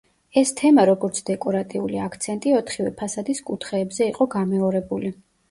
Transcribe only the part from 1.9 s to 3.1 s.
აქცენტი, ოთხივე